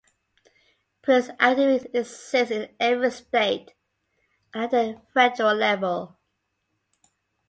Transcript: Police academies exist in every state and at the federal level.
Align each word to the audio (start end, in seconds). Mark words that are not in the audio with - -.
Police 1.03 1.29
academies 1.29 1.85
exist 1.93 2.49
in 2.49 2.73
every 2.79 3.11
state 3.11 3.75
and 4.51 4.63
at 4.63 4.71
the 4.71 5.01
federal 5.13 5.53
level. 5.53 6.17